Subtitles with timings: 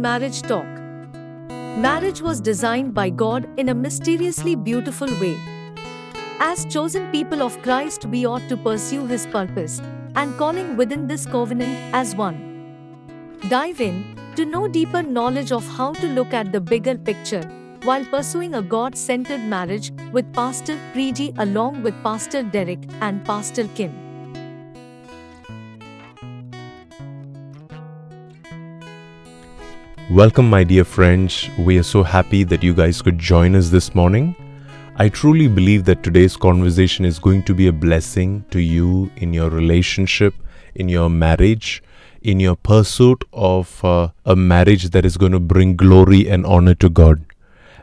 [0.00, 0.66] Marriage Talk.
[1.84, 5.36] Marriage was designed by God in a mysteriously beautiful way.
[6.38, 9.80] As chosen people of Christ, we ought to pursue His purpose
[10.14, 12.38] and calling within this covenant as one.
[13.48, 17.42] Dive in to know deeper knowledge of how to look at the bigger picture
[17.82, 23.66] while pursuing a God centered marriage with Pastor Preji along with Pastor Derek and Pastor
[23.74, 24.07] Kim.
[30.10, 31.50] Welcome, my dear friends.
[31.58, 34.34] We are so happy that you guys could join us this morning.
[34.96, 39.34] I truly believe that today's conversation is going to be a blessing to you in
[39.34, 40.32] your relationship,
[40.74, 41.82] in your marriage,
[42.22, 46.74] in your pursuit of uh, a marriage that is going to bring glory and honor
[46.76, 47.22] to God.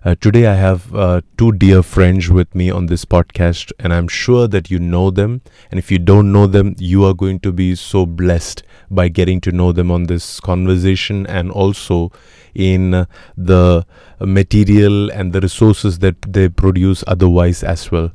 [0.05, 4.07] Uh, today, I have uh, two dear friends with me on this podcast, and I'm
[4.07, 5.41] sure that you know them.
[5.71, 9.41] And if you don't know them, you are going to be so blessed by getting
[9.41, 12.11] to know them on this conversation and also
[12.53, 13.87] in the
[14.19, 18.11] material and the resources that they produce otherwise as well.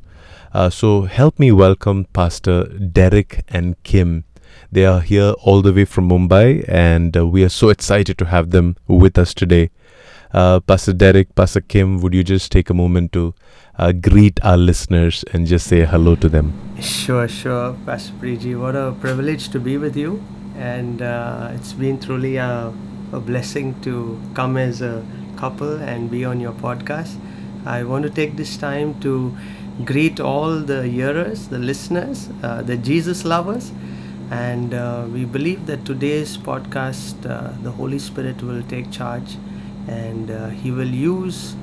[0.53, 4.23] Uh, so, help me welcome Pastor Derek and Kim.
[4.71, 8.25] They are here all the way from Mumbai, and uh, we are so excited to
[8.27, 9.71] have them with us today.
[10.33, 13.33] Uh, Pastor Derek, Pastor Kim, would you just take a moment to
[13.77, 16.53] uh, greet our listeners and just say hello to them?
[16.79, 18.57] Sure, sure, Pastor Preji.
[18.57, 20.23] What a privilege to be with you,
[20.55, 22.73] and uh, it's been truly a,
[23.11, 27.17] a blessing to come as a couple and be on your podcast.
[27.65, 29.35] I want to take this time to
[29.83, 33.73] greet all the hearers, the listeners, uh, the Jesus lovers,
[34.29, 39.35] and uh, we believe that today's podcast, uh, the Holy Spirit will take charge
[39.91, 41.55] and uh, He will use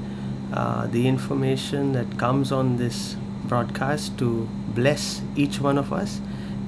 [0.52, 6.20] uh, the information that comes on this broadcast to bless each one of us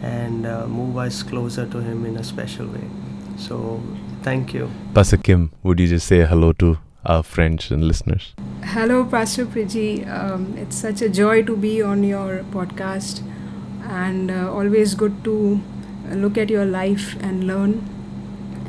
[0.03, 2.84] and uh, move us closer to Him in a special way.
[3.36, 3.83] So,
[4.22, 4.70] thank you.
[4.94, 8.34] Pastor Kim, would you just say hello to our friends and listeners?
[8.62, 10.06] Hello, Pastor Priji.
[10.09, 13.22] Um, it's such a joy to be on your podcast
[13.84, 15.60] and uh, always good to
[16.10, 18.00] look at your life and learn.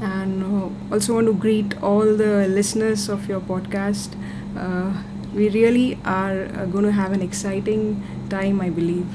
[0.01, 4.15] And uh, also want to greet all the listeners of your podcast.
[4.57, 4.91] Uh,
[5.33, 9.07] we really are uh, going to have an exciting time, I believe.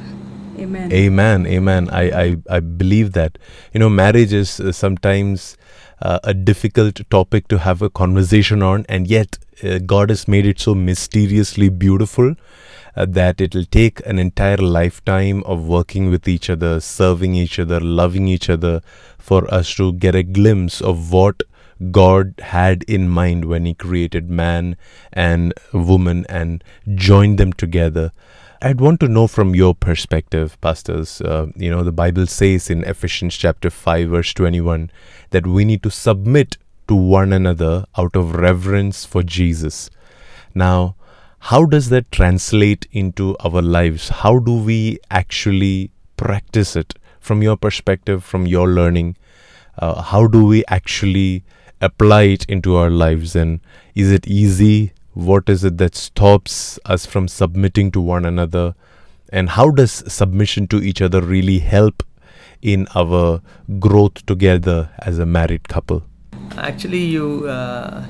[0.58, 0.92] Amen.
[0.92, 1.47] Amen.
[1.47, 1.91] Amen.
[1.91, 3.36] I, I, I believe that.
[3.74, 5.56] You know, marriage is sometimes
[6.00, 10.60] a difficult topic to have a conversation on, and yet uh, God has made it
[10.60, 12.34] so mysteriously beautiful
[12.96, 17.80] uh, that it'll take an entire lifetime of working with each other, serving each other,
[17.80, 18.80] loving each other
[19.18, 21.42] for us to get a glimpse of what
[21.90, 24.76] God had in mind when He created man
[25.12, 28.12] and woman and joined them together.
[28.62, 31.20] I'd want to know from your perspective, pastors.
[31.20, 34.90] Uh, you know, the Bible says in Ephesians chapter 5, verse 21,
[35.30, 36.56] that we need to submit
[36.88, 39.91] to one another out of reverence for Jesus.
[40.54, 40.97] Now,
[41.38, 44.08] how does that translate into our lives?
[44.08, 49.16] How do we actually practice it from your perspective, from your learning?
[49.78, 51.44] Uh, how do we actually
[51.80, 53.36] apply it into our lives?
[53.36, 53.60] And
[53.94, 54.92] is it easy?
[55.12, 58.74] What is it that stops us from submitting to one another?
[59.30, 62.03] And how does submission to each other really help
[62.62, 63.41] in our
[63.78, 66.03] growth together as a married couple?
[66.56, 68.04] Actually, you uh,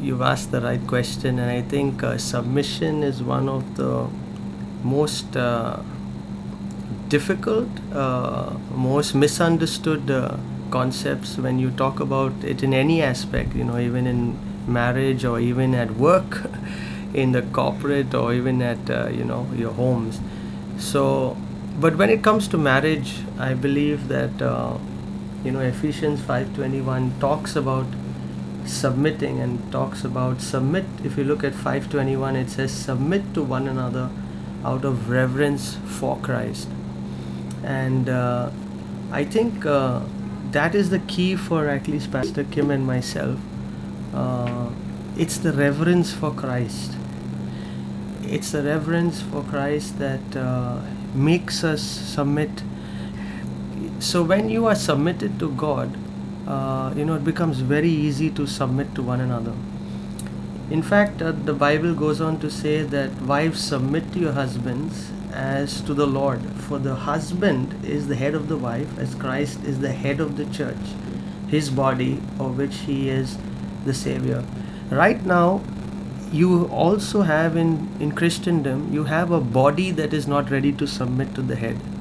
[0.00, 4.08] you've asked the right question, and I think uh, submission is one of the
[4.82, 5.80] most uh,
[7.08, 10.36] difficult, uh, most misunderstood uh,
[10.70, 13.54] concepts when you talk about it in any aspect.
[13.54, 16.42] You know, even in marriage or even at work,
[17.14, 20.20] in the corporate or even at uh, you know your homes.
[20.78, 21.36] So,
[21.80, 24.42] but when it comes to marriage, I believe that
[25.44, 27.86] you know Ephesians five twenty one talks about
[28.66, 30.84] submitting and talks about submit.
[31.04, 34.10] If you look at 521 it says submit to one another
[34.64, 36.68] out of reverence for christ.
[37.62, 38.50] And uh,
[39.12, 40.00] i think uh,
[40.52, 43.38] that is the key for at least pastor kim and myself.
[44.14, 44.70] Uh,
[45.16, 46.92] it's the reverence for christ.
[48.22, 50.80] It's the reverence for christ that uh,
[51.14, 52.62] makes us submit
[54.04, 55.94] so when you are submitted to god
[56.46, 59.54] uh, you know it becomes very easy to submit to one another.
[60.70, 65.10] In fact uh, the bible goes on to say that wives submit to your husbands
[65.32, 66.42] as to the lord.
[66.68, 70.36] For the husband is the head of the wife as christ is the head of
[70.36, 70.92] the church
[71.48, 73.38] his body of which he is
[73.86, 74.44] the savior.
[74.90, 75.62] Right now
[76.30, 80.86] you also have in in christendom you have a body that is not ready to
[80.86, 81.93] submit to the head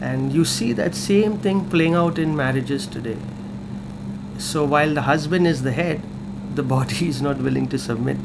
[0.00, 3.18] and you see that same thing playing out in marriages today
[4.38, 6.00] so while the husband is the head,
[6.54, 8.16] the body is not willing to submit.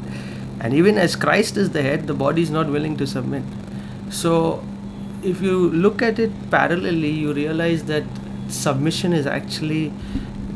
[0.60, 3.42] And even as Christ is the head, the body is not willing to submit.
[4.10, 4.64] So
[5.22, 8.04] if you look at it parallelly, you realize that
[8.48, 9.92] submission is actually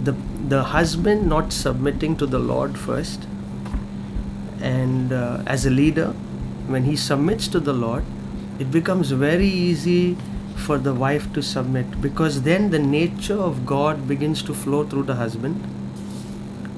[0.05, 0.13] the
[0.49, 3.27] the husband not submitting to the Lord first,
[4.61, 6.11] and uh, as a leader,
[6.75, 8.05] when he submits to the Lord,
[8.59, 10.17] it becomes very easy
[10.59, 15.05] for the wife to submit because then the nature of God begins to flow through
[15.05, 15.63] the husband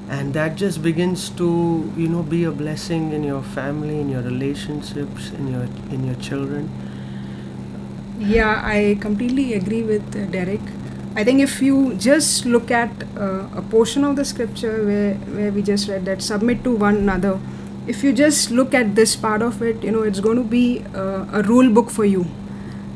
[0.09, 1.49] and that just begins to
[1.97, 5.67] you know be a blessing in your family in your relationships in your
[5.97, 6.69] in your children
[8.19, 10.61] Yeah, I completely agree with uh, Derek.
[11.15, 15.51] I think if you just look at uh, a portion of the scripture where, where
[15.51, 17.39] we just read that submit to one another,
[17.87, 20.83] if you just look at this part of it, you know, it's going to be
[20.95, 22.25] uh, a rule book for you.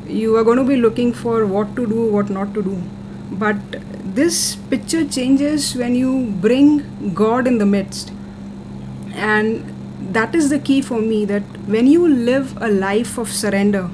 [0.06, 2.82] You are going to be looking for what to do, what not to do.
[3.30, 3.56] But
[4.14, 8.12] this picture changes when you bring God in the midst.
[9.14, 9.74] And
[10.12, 13.84] that is the key for me that when you live a life of surrender,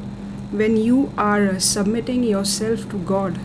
[0.50, 3.38] when you are submitting yourself to God,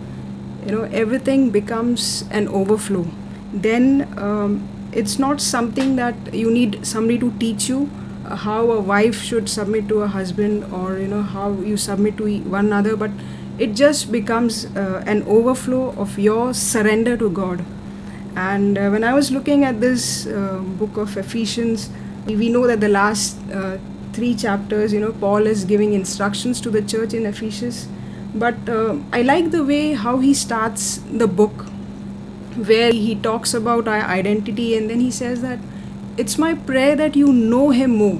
[0.66, 3.08] you know, everything becomes an overflow.
[3.54, 7.90] Then um, it's not something that you need somebody to teach you
[8.36, 12.40] how a wife should submit to a husband or you know how you submit to
[12.42, 13.12] one another, but
[13.58, 17.64] it just becomes uh, an overflow of your surrender to God.
[18.36, 21.90] And uh, when I was looking at this uh, book of Ephesians,
[22.28, 23.78] we know that the last uh,
[24.14, 27.88] three chapters, you know, Paul is giving instructions to the church in Ephesus.
[28.36, 31.66] But uh, I like the way how he starts the book,
[32.56, 35.60] where he talks about our identity and then he says that
[36.18, 38.20] it's my prayer that you know him more.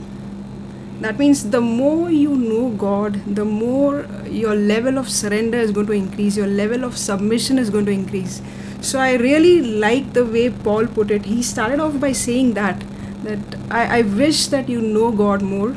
[1.02, 5.88] That means the more you know God, the more your level of surrender is going
[5.88, 8.42] to increase, your level of submission is going to increase.
[8.82, 11.26] So I really like the way Paul put it.
[11.26, 12.84] He started off by saying that
[13.24, 13.40] that
[13.70, 15.76] I, I wish that you know God more.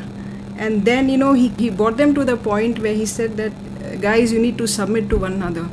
[0.57, 3.53] And then you know he, he brought them to the point where he said that
[4.01, 5.69] guys you need to submit to one another.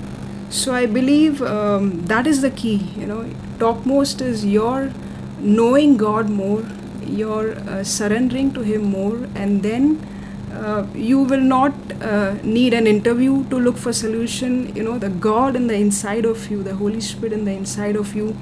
[0.49, 2.77] So I believe um, that is the key.
[2.97, 3.29] You know,
[3.59, 4.91] topmost is your
[5.39, 6.63] knowing God more,
[7.05, 10.05] your uh, surrendering to Him more, and then
[10.53, 14.75] uh, you will not uh, need an interview to look for solution.
[14.75, 17.95] You know, the God in the inside of you, the Holy Spirit in the inside
[17.95, 18.35] of you,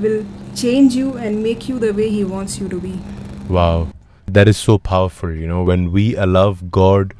[0.00, 2.98] will change you and make you the way He wants you to be.
[3.48, 3.88] Wow.
[4.26, 7.14] That is so powerful, you know, when we allow God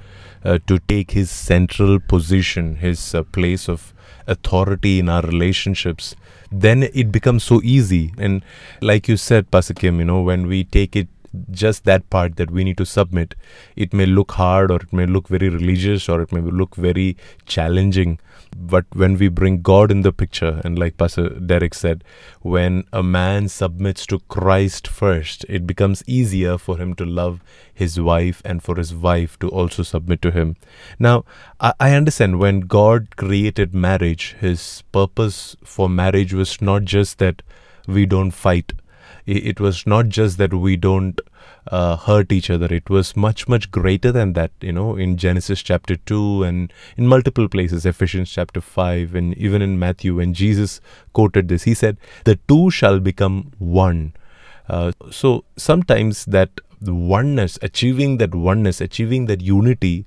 [0.44, 3.92] uh, to take his central position, his uh, place of
[4.26, 6.14] authority in our relationships,
[6.50, 8.12] then it becomes so easy.
[8.18, 8.44] And
[8.80, 11.08] like you said, Pastor Kim, you know, when we take it
[11.50, 13.34] just that part that we need to submit,
[13.76, 17.16] it may look hard or it may look very religious or it may look very
[17.46, 18.18] challenging.
[18.56, 22.02] But when we bring God in the picture, and like Pastor Derek said,
[22.40, 27.40] when a man submits to Christ first, it becomes easier for him to love
[27.72, 30.56] his wife and for his wife to also submit to him.
[30.98, 31.24] Now,
[31.60, 37.42] I, I understand when God created marriage, his purpose for marriage was not just that
[37.86, 38.72] we don't fight
[39.36, 41.20] it was not just that we don't
[41.68, 42.66] uh, hurt each other.
[42.66, 47.06] It was much much greater than that you know in genesis chapter 2 and in
[47.06, 50.80] multiple places ephesians chapter 5 and even in matthew when jesus
[51.12, 54.12] quoted this he said the two shall become one.
[54.68, 56.50] Uh, so sometimes that
[56.82, 60.06] oneness achieving that oneness achieving that unity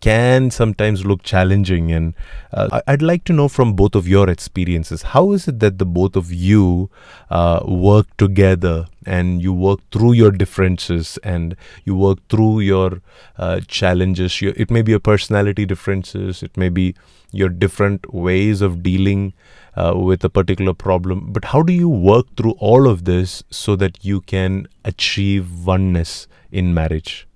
[0.00, 2.14] can sometimes look challenging and
[2.52, 5.84] uh, i'd like to know from both of your experiences how is it that the
[5.84, 6.90] both of you
[7.30, 13.00] uh, work together and you work through your differences and you work through your
[13.38, 14.42] uh, challenges?
[14.42, 16.94] Your, it may be your personality differences it may be
[17.32, 19.32] your different ways of dealing
[19.76, 23.76] uh, with a particular problem but how do you work through all of this so
[23.76, 27.26] that you can achieve oneness in marriage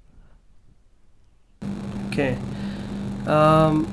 [2.15, 2.39] Okay.
[3.27, 3.89] Um,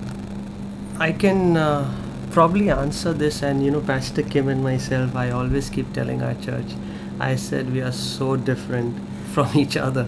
[1.00, 1.92] I can uh,
[2.30, 6.36] probably answer this, and you know, Pastor Kim and myself, I always keep telling our
[6.36, 6.76] church,
[7.20, 8.96] I said we are so different
[9.34, 10.08] from each other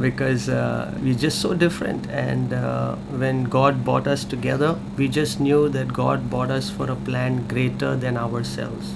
[0.00, 2.06] because uh, we're just so different.
[2.08, 6.90] And uh, when God brought us together, we just knew that God brought us for
[6.90, 8.94] a plan greater than ourselves.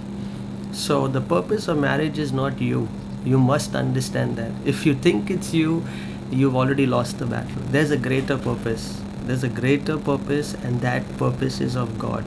[0.73, 2.89] So the purpose of marriage is not you.
[3.23, 4.53] You must understand that.
[4.65, 5.85] If you think it's you,
[6.31, 7.63] you've already lost the battle.
[7.71, 9.01] There's a greater purpose.
[9.25, 12.25] There's a greater purpose, and that purpose is of God.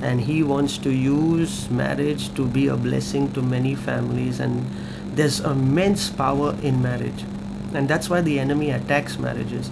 [0.00, 4.68] And He wants to use marriage to be a blessing to many families, and
[5.14, 7.24] there's immense power in marriage.
[7.74, 9.70] And that's why the enemy attacks marriages.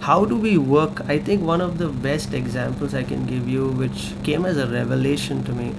[0.00, 1.02] How do we work?
[1.08, 4.66] I think one of the best examples I can give you, which came as a
[4.66, 5.74] revelation to me,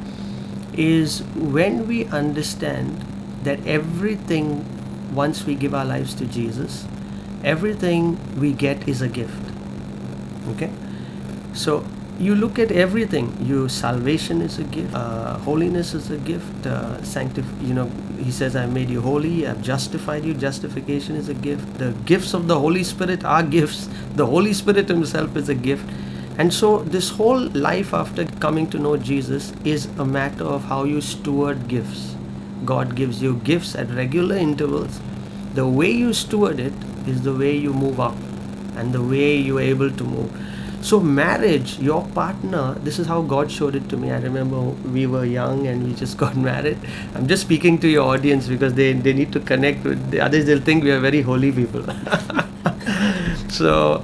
[0.74, 3.06] is when we understand
[3.44, 4.66] that everything,
[5.16, 6.86] once we give our lives to Jesus,
[7.44, 9.52] everything we get is a gift.
[10.52, 10.72] Okay?
[11.54, 11.84] So
[12.20, 13.36] you look at everything.
[13.42, 14.94] You salvation is a gift.
[14.94, 16.68] Uh, holiness is a gift.
[16.68, 19.48] Uh, sanctif- you know, he says, "I made you holy.
[19.48, 21.78] I've justified you." Justification is a gift.
[21.78, 23.88] The gifts of the Holy Spirit are gifts.
[24.16, 25.98] The Holy Spirit Himself is a gift.
[26.38, 30.84] And so, this whole life after coming to know Jesus is a matter of how
[30.84, 32.16] you steward gifts.
[32.66, 35.00] God gives you gifts at regular intervals.
[35.56, 36.74] The way you steward it
[37.10, 38.16] is the way you move up
[38.76, 40.32] and the way you're able to move.
[40.82, 44.12] So, marriage, your partner, this is how God showed it to me.
[44.12, 44.60] I remember
[44.98, 46.78] we were young and we just got married.
[47.16, 50.46] I'm just speaking to your audience because they, they need to connect with the others,
[50.46, 51.84] they'll think we are very holy people.
[53.50, 54.04] so,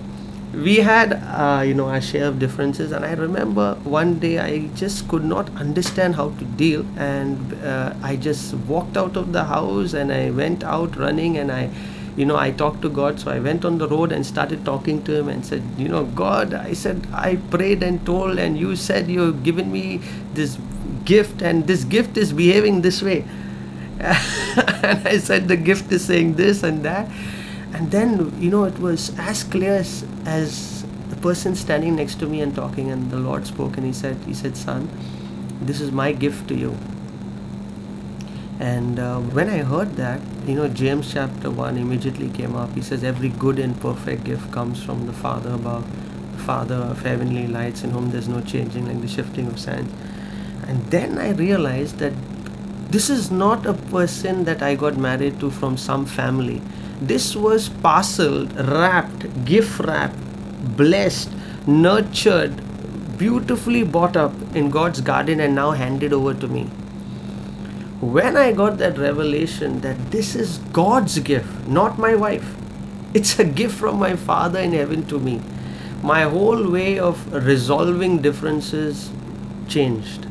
[0.54, 4.68] we had uh, you know our share of differences and i remember one day i
[4.68, 9.44] just could not understand how to deal and uh, i just walked out of the
[9.44, 11.70] house and i went out running and i
[12.16, 15.04] you know i talked to god so i went on the road and started talking
[15.04, 18.76] to him and said you know god i said i prayed and told and you
[18.76, 20.00] said you've given me
[20.34, 20.58] this
[21.06, 23.24] gift and this gift is behaving this way.
[24.90, 27.10] And i said the gift is saying this and that.
[27.74, 32.28] And then you know it was as clear as, as the person standing next to
[32.28, 34.90] me and talking and the lord spoke and he said he said son
[35.62, 36.76] this is my gift to you
[38.60, 42.74] and uh, when i heard that you know james chapter 1 immediately came up.
[42.74, 45.86] He says every good and perfect gift comes from the father above.
[46.38, 49.92] The father of heavenly lights in whom there's no changing like the shifting of sands
[50.68, 52.14] and then i realized that
[52.90, 56.62] this is not a person that i got married to from some family.
[57.02, 60.16] This was parceled, wrapped, gift wrapped,
[60.78, 61.30] blessed,
[61.68, 62.62] nurtured,
[63.18, 66.70] beautifully bought up in God's garden and now handed over to me.
[68.02, 72.56] When I got that revelation that this is God's gift, not my wife,
[73.14, 75.42] it's a gift from my Father in heaven to me.
[76.04, 79.12] My whole way of resolving differences
[79.68, 80.28] changed.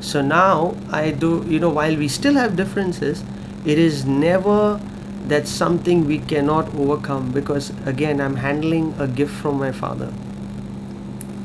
[0.00, 3.24] So now I do, you know, while we still have differences,
[3.64, 4.80] it is never
[5.26, 10.12] that something we cannot overcome because again i'm handling a gift from my father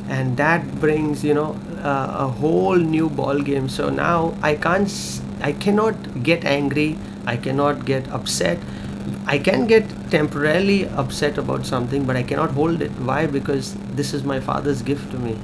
[0.09, 3.69] and that brings you know uh, a whole new ball game.
[3.69, 4.91] So now i can't
[5.41, 6.97] i cannot get angry.
[7.25, 8.59] I cannot get upset.
[9.25, 12.91] I can get temporarily upset about something but i cannot hold it.
[12.91, 13.25] Why?
[13.25, 15.37] Because this is my father's gift to me.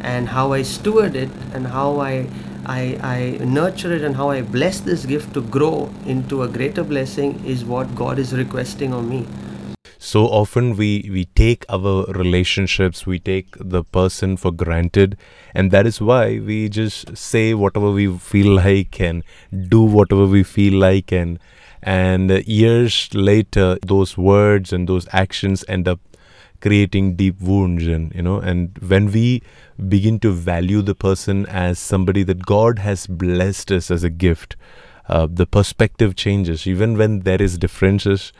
[0.00, 2.26] And how i steward it and how i
[2.68, 6.84] I, I nurture it and how I bless this gift to grow into a greater
[6.84, 9.26] blessing is what God is requesting of me.
[10.00, 15.16] So often we, we take our relationships, we take the person for granted,
[15.54, 19.24] and that is why we just say whatever we feel like and
[19.68, 21.38] do whatever we feel like, and
[21.82, 26.00] and years later, those words and those actions end up
[26.60, 29.40] creating deep wounds and you know and when we
[29.88, 34.56] begin to value the person as somebody that god has blessed us as a gift
[35.08, 36.66] uh, the perspective changes.
[36.66, 38.32] Even when there is differences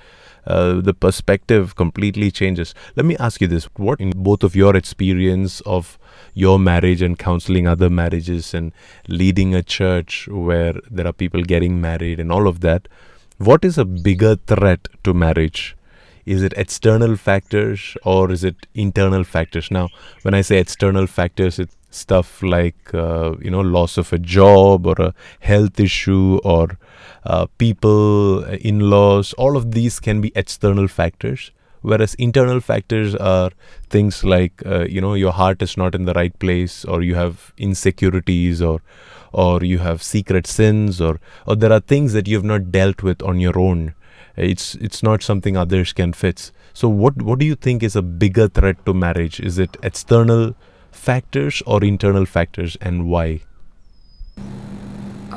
[0.49, 2.75] uh, the perspective completely changes.
[2.97, 3.65] Let me ask you this.
[3.77, 5.99] What in both of your experience of
[6.35, 8.73] your marriage and counseling other marriages and
[9.09, 12.89] leading a church where there are people getting married and all of that
[13.39, 15.77] what is a bigger threat to marriage?
[16.27, 19.71] Is it external factors or is it internal factors?
[19.71, 19.89] Now
[20.23, 24.87] when i say external factors it's stuff like uh, you know loss of a job
[24.87, 26.79] or a health issue or
[27.29, 31.51] uh, people uh, in-laws all of these can be external factors
[31.83, 33.51] whereas internal factors are
[33.89, 37.15] things like uh, you know your heart is not in the right place or you
[37.15, 38.81] have insecurities or
[39.33, 43.03] or you have secret sins or or there are things that you have not dealt
[43.03, 43.95] with on your own
[44.39, 46.53] it's it's not something others can fix.
[46.73, 49.41] So what what do you think is a bigger threat to marriage?
[49.41, 50.55] Is it external
[50.93, 53.41] factors or internal factors, and why?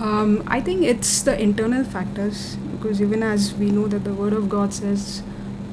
[0.02, 4.34] Um, I think it's the internal factors because even as we know that the Word
[4.34, 5.22] of God says,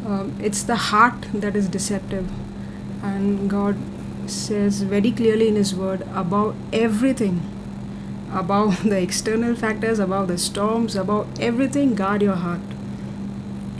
[0.07, 2.31] um, it's the heart that is deceptive,
[3.03, 3.77] and God
[4.27, 7.41] says very clearly in His Word about everything,
[8.33, 11.95] about the external factors, about the storms, about everything.
[11.95, 12.61] Guard your heart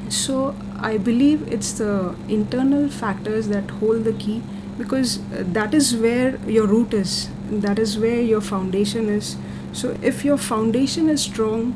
[0.09, 4.43] so I believe it's the internal factors that hold the key
[4.79, 9.37] because uh, that is where your root is, that is where your foundation is.
[9.73, 11.75] So if your foundation is strong,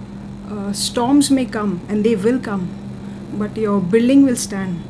[0.50, 2.68] uh, storms may come and they will come,
[3.34, 4.82] but your building will stand.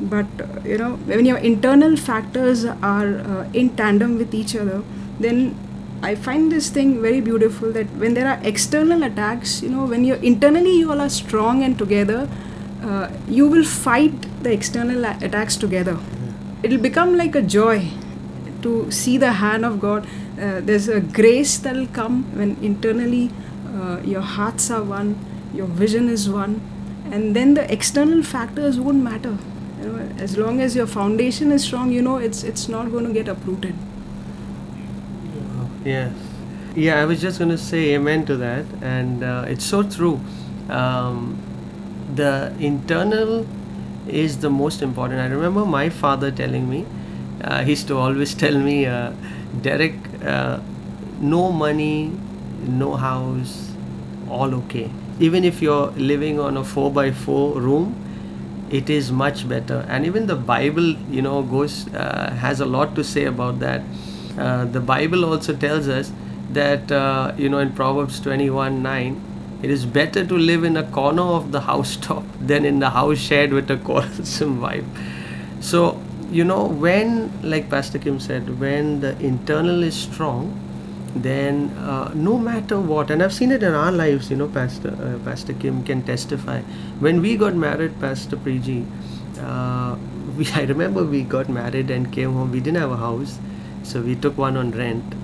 [0.00, 4.82] But uh, you know, when your internal factors are uh, in tandem with each other,
[5.18, 5.56] then
[6.02, 10.04] I find this thing very beautiful that when there are external attacks, you know, when
[10.04, 12.28] you're internally you all are strong and together,
[12.82, 15.98] uh, you will fight the external attacks together.
[16.62, 17.90] It'll become like a joy
[18.62, 20.06] to see the hand of God.
[20.40, 23.30] Uh, there's a grace that'll come when internally
[23.74, 25.18] uh, your hearts are one,
[25.54, 26.60] your vision is one,
[27.10, 29.36] and then the external factors won't matter.
[29.80, 33.06] You know, as long as your foundation is strong, you know it's it's not going
[33.06, 33.74] to get uprooted.
[35.84, 36.12] Yes.
[36.74, 40.20] Yeah, I was just going to say amen to that, and uh, it's so true.
[40.68, 41.38] Um,
[42.14, 43.46] the internal
[44.06, 45.20] is the most important.
[45.20, 46.84] I remember my father telling me,
[47.42, 49.12] uh, he used to always tell me, uh,
[49.62, 50.60] Derek, uh,
[51.20, 52.12] no money,
[52.66, 53.72] no house,
[54.28, 54.90] all okay.
[55.20, 57.94] Even if you're living on a 4 by 4 room,
[58.70, 59.84] it is much better.
[59.88, 63.82] And even the Bible, you know, goes, uh, has a lot to say about that.
[64.38, 66.12] Uh, the Bible also tells us
[66.52, 69.20] that, uh, you know, in Proverbs 21 9,
[69.62, 73.18] it is better to live in a corner of the housetop than in the house
[73.18, 74.84] shared with a quarrelsome wife.
[75.60, 76.00] So,
[76.30, 80.60] you know, when, like Pastor Kim said, when the internal is strong,
[81.14, 84.90] then uh, no matter what, and I've seen it in our lives, you know, Pastor
[84.90, 86.60] uh, Pastor Kim can testify.
[87.00, 88.84] When we got married, Pastor Priji,
[89.40, 89.96] uh,
[90.36, 92.52] we I remember we got married and came home.
[92.52, 93.38] We didn't have a house,
[93.82, 95.14] so we took one on rent.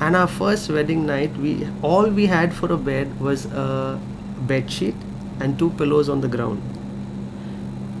[0.00, 4.00] And our first wedding night, we all we had for a bed was a
[4.40, 4.94] bed sheet
[5.40, 6.62] and two pillows on the ground.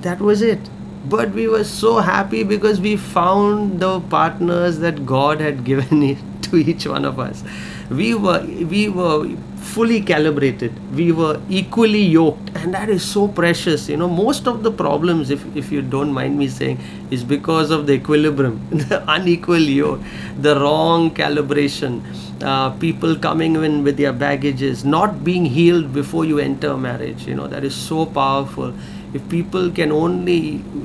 [0.00, 0.58] That was it.
[1.06, 6.56] But we were so happy because we found the partners that God had given to
[6.56, 7.44] each one of us.
[7.90, 10.72] We were we were fully calibrated.
[10.94, 13.88] We were equally yoked, and that is so precious.
[13.88, 16.80] You know, most of the problems, if if you don't mind me saying,
[17.10, 20.00] is because of the equilibrium, the unequal yoke,
[20.40, 22.02] the wrong calibration.
[22.42, 27.26] Uh, people coming in with their baggages, not being healed before you enter marriage.
[27.26, 28.74] You know, that is so powerful
[29.14, 30.38] if people can only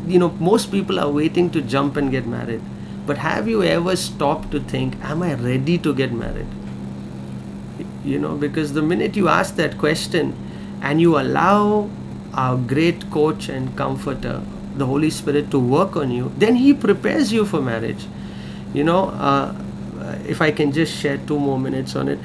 [0.08, 2.62] you know most people are waiting to jump and get married.
[3.08, 6.48] But have you ever stopped to think am i ready to get married?
[8.06, 10.36] You know because the minute you ask that question
[10.82, 11.90] and you allow
[12.34, 14.42] our great coach and comforter
[14.78, 18.06] the holy spirit to work on you then he prepares you for marriage.
[18.74, 19.56] You know uh,
[20.28, 22.20] if i can just share two more minutes on it.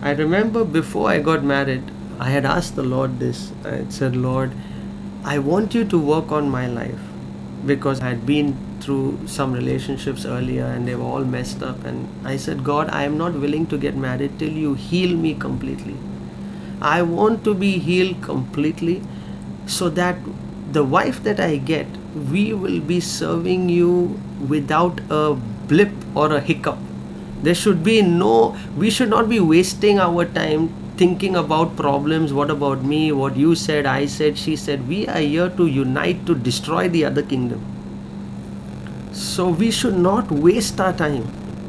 [0.00, 1.82] I remember before i got married
[2.18, 3.52] i had asked the lord this.
[3.62, 4.52] I said lord
[5.24, 6.98] I want you to work on my life
[7.66, 11.84] because I had been through some relationships earlier and they were all messed up.
[11.84, 15.34] And I said, God, I am not willing to get married till you heal me
[15.34, 15.96] completely.
[16.80, 19.02] I want to be healed completely
[19.66, 20.16] so that
[20.72, 21.86] the wife that I get,
[22.30, 26.78] we will be serving you without a blip or a hiccup.
[27.42, 32.32] There should be no, we should not be wasting our time thinking about problems.
[32.38, 33.10] What about me?
[33.10, 34.88] What you said i said she said.
[34.94, 37.62] We are here to unite to destroy the other kingdom.
[39.20, 41.24] So we should not waste our time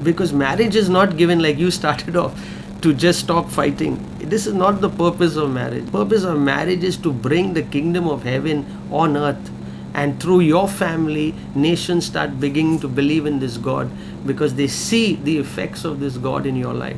[0.09, 2.43] because marriage is not given like you started off
[2.81, 3.97] to just stop fighting.
[4.35, 5.89] This is not the purpose of marriage.
[5.91, 9.51] Purpose of marriage is to bring the kingdom of heaven on earth
[9.93, 13.89] and through your family nations start beginning to believe in this god
[14.25, 16.97] because they see the effects of this god in your life.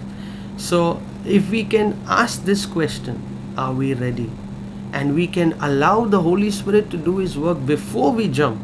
[0.57, 3.21] So if we can ask this question
[3.57, 4.29] are we ready?
[4.91, 8.61] And we can allow the holy spirit to do his work before we jump.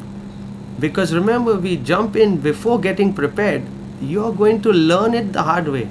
[0.79, 3.63] Because remember we jump in before getting prepared.
[4.01, 5.89] You're going to learn it the hard way.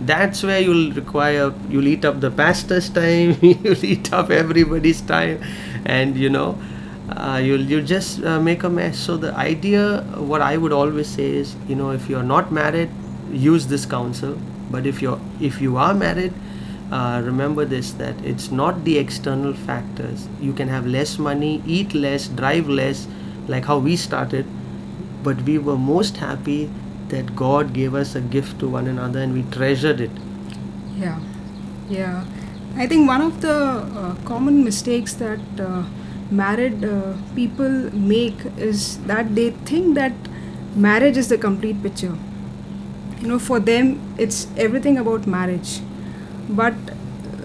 [0.00, 5.42] That's where you'll require you'll eat up the pastor's time you'll eat up everybody's time.
[5.84, 6.58] And you know
[7.10, 8.98] uh, you'll you just uh, make a mess.
[8.98, 12.90] So the idea what i would always say is you know if you're not married
[13.30, 14.38] use this counsel
[14.70, 16.32] but if you're if you are married
[16.92, 21.94] uh, remember this that it's not the external factors you can have less money eat
[21.94, 23.06] less drive less
[23.48, 24.46] like how we started
[25.22, 26.70] but we were most happy
[27.08, 30.10] that god gave us a gift to one another and we treasured it
[30.98, 31.18] Yeah,
[31.88, 32.24] yeah.
[32.76, 35.84] I think one of the uh, common mistakes that uh,
[36.30, 40.12] married uh, people make is that they think that
[40.76, 42.16] marriage is the complete picture.
[43.20, 45.80] You know, for them, it's everything about marriage.
[46.48, 46.74] But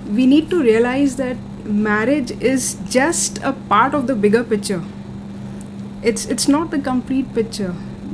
[0.10, 4.82] we need to realize that marriage is just a part of the bigger picture.
[6.04, 7.74] It's it's not the complete picture.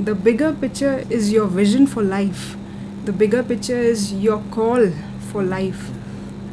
[0.10, 2.56] The bigger picture is your vision for life.
[3.06, 4.88] The bigger picture is your call
[5.32, 5.89] for life.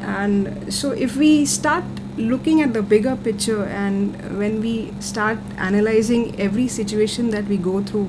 [0.00, 1.84] And so if we start
[2.16, 7.80] looking at the bigger picture and when we start analyzing every situation that we go
[7.82, 8.08] through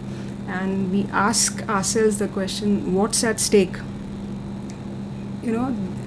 [0.57, 3.77] and we ask ourselves the question what's at stake?
[5.43, 5.65] You know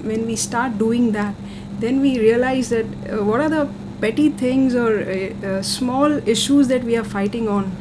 [0.09, 1.35] when we start doing that
[1.79, 3.69] then we realize that uh, what are the
[4.01, 7.71] petty things or uh, uh, small issues that we are fighting on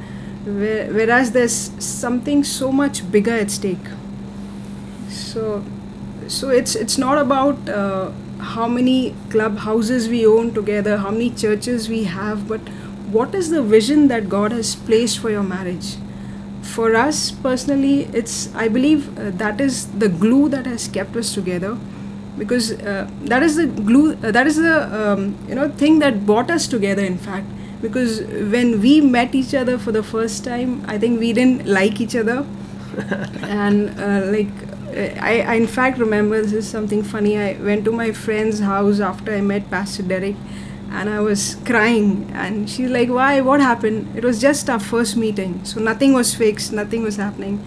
[0.44, 3.86] where, whereas there's something so much bigger at stake.
[5.08, 5.62] So
[6.28, 11.88] so it's it's not about uh, how many clubhouses we own together how many churches
[11.88, 12.60] we have but
[13.16, 15.96] what is the vision that god has placed for your marriage
[16.62, 21.34] for us personally it's i believe uh, that is the glue that has kept us
[21.34, 21.76] together
[22.38, 26.24] because uh, that is the glue uh, that is the um, you know thing that
[26.26, 27.46] brought us together in fact.
[27.82, 28.20] Because
[28.52, 32.14] when we met each other for the first time i think we didn't like each
[32.16, 32.46] other.
[33.42, 34.52] And uh, like
[35.20, 37.38] I, I in fact remember this is something funny.
[37.38, 40.36] I went to my friend's house after i met pastor derek
[40.92, 42.30] and i was crying.
[42.34, 43.40] And she's like why?
[43.40, 44.16] What happened?
[44.16, 45.64] It was just our first meeting.
[45.64, 46.72] So nothing was fixed.
[46.72, 47.62] Nothing was happening.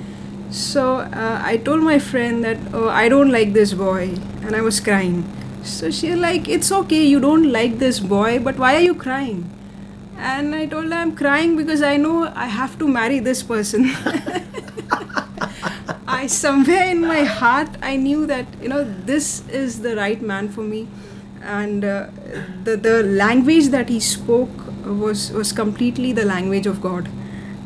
[0.52, 4.04] So uh, i told my friend that oh i don't like this boy.
[4.44, 5.24] And i was crying.
[5.64, 7.04] So she's like it's okay.
[7.04, 9.50] You don't like this boy but why are you crying?
[10.18, 13.92] And i told her i'm crying because i know i have to marry this person.
[16.08, 20.50] I somewhere in my heart I knew that you know this is the right man
[20.50, 20.88] for me,
[21.46, 22.08] and uh,
[22.64, 27.10] the the language that he spoke was was completely the language of God,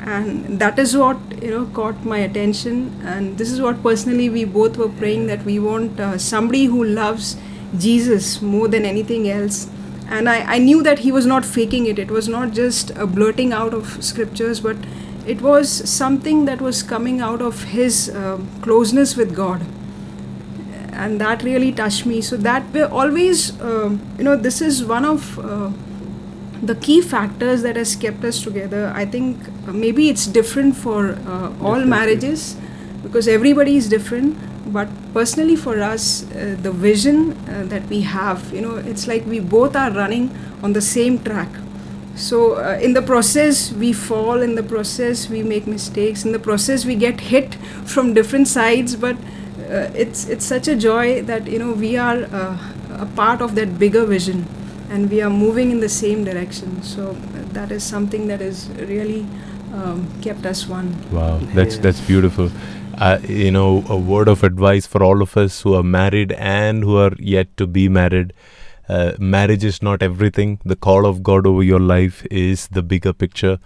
[0.02, 4.46] and that is what you know caught my attention, and this is what personally we
[4.46, 7.36] both were praying that we want uh, somebody who loves
[7.78, 9.70] Jesus more than anything else.
[10.12, 12.00] And I, I knew that he was not faking it.
[12.00, 14.76] It was not just a blurting out of scriptures, but
[15.28, 19.62] it was something that was coming out of his uh, closeness with God.
[21.04, 22.22] And that really touched me.
[22.22, 25.72] So, that we always, uh, you know, this is one of uh,
[26.62, 28.92] the key factors that has kept us together.
[28.94, 32.58] I think maybe it's different for uh, all marriages
[33.04, 34.38] because everybody is different.
[34.74, 39.26] But personally, for us, uh, the vision uh, that we have, you know, it's like
[39.26, 40.30] we both are running
[40.62, 41.50] on the same track
[42.20, 46.40] so uh, in the process we fall in the process we make mistakes in the
[46.40, 49.16] process we get hit from different sides but
[49.70, 52.58] it's it's such a joy that you know we are uh,
[53.06, 54.46] a part of that bigger vision
[54.90, 58.68] and we are moving in the same direction so uh, that is something that has
[58.94, 59.26] really
[59.74, 61.82] um, kept us one Wow, that's Yeah.
[61.82, 62.52] that's beautiful.
[62.98, 66.84] Uh, you know, a word of advice for all of us who are married and
[66.84, 68.34] who are yet to be married.
[68.90, 70.60] Uh, marriage is not everything.
[70.66, 73.58] The call of God over your life is the bigger picture.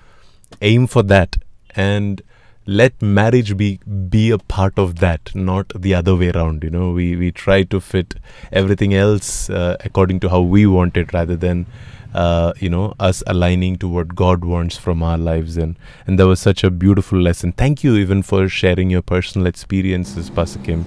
[0.61, 1.37] Aim for that,
[1.75, 2.21] and
[2.65, 6.63] let marriage be be a part of that, not the other way around.
[6.63, 8.15] You know, we we try to fit
[8.51, 11.65] everything else uh, according to how we want it, rather than
[12.13, 15.57] uh, you know us aligning to what God wants from our lives.
[15.57, 15.75] And
[16.07, 17.51] and that was such a beautiful lesson.
[17.51, 20.85] Thank you even for sharing your personal experiences, Pastor Kim.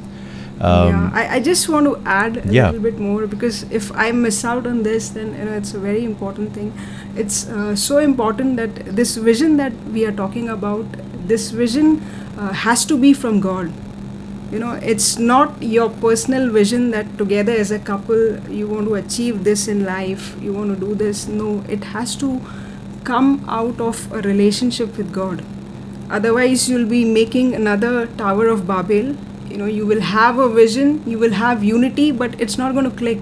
[0.60, 2.66] Um, yeah, I, I just want to add a Yeah.
[2.70, 5.78] little bit more because if I miss out on this, then you know it's a
[5.78, 6.72] very important thing.
[7.14, 10.86] It's uh, so important that this vision that we are talking about,
[11.28, 12.00] this vision
[12.38, 13.70] uh, has to be from God.
[14.52, 18.94] You know, it's not your personal vision that together as a couple you want to
[18.94, 21.26] achieve this in life, you want to do this.
[21.28, 22.40] No, it has to
[23.04, 25.44] come out of a relationship with God.
[26.08, 29.16] Otherwise, you'll be making another Tower of Babel.
[29.50, 32.90] You know, you will have a vision, you will have unity, but it's not going
[32.90, 33.20] to click.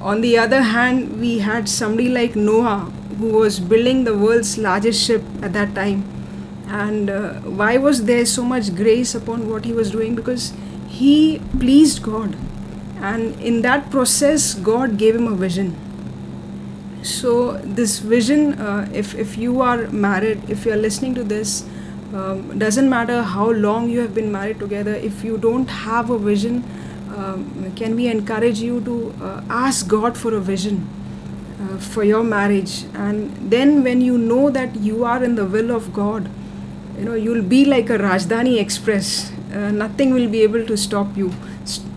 [0.00, 5.04] On the other hand, we had somebody like Noah who was building the world's largest
[5.06, 6.04] ship at that time.
[6.68, 10.14] And uh, why was there so much grace upon what he was doing?
[10.14, 10.52] Because
[10.88, 12.36] he pleased God.
[13.00, 15.76] And in that process, God gave him a vision.
[17.02, 21.64] So, this vision, uh, if, if you are married, if you are listening to this,
[22.14, 26.18] um, doesn't matter how long you have been married together, if you don't have a
[26.18, 26.62] vision,
[27.16, 30.88] um, can we encourage you to uh, ask God for a vision
[31.60, 32.84] uh, for your marriage?
[32.94, 36.28] And then, when you know that you are in the will of God,
[36.98, 39.32] you know, you'll be like a Rajdhani Express.
[39.52, 41.32] Uh, nothing will be able to stop you.